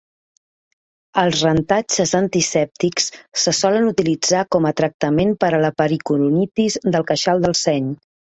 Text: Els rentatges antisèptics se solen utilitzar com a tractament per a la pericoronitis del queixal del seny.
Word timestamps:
Els 1.23 1.41
rentatges 1.47 2.13
antisèptics 2.19 3.07
se 3.43 3.53
solen 3.57 3.91
utilitzar 3.91 4.41
com 4.57 4.65
a 4.71 4.73
tractament 4.83 5.35
per 5.47 5.51
a 5.59 5.61
la 5.67 5.71
pericoronitis 5.83 6.81
del 6.97 7.09
queixal 7.13 7.47
del 7.47 7.57
seny. 7.63 7.95